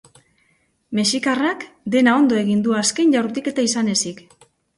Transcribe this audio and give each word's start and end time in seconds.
Mexikarrak 0.99 1.65
dena 1.97 2.15
ondo 2.23 2.41
egin 2.45 2.65
du 2.69 2.75
azken 2.79 3.15
jaurtiketa 3.19 3.69
izan 3.71 3.95
ezik. 3.99 4.27